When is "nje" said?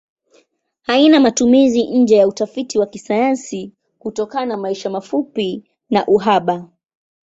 1.87-2.15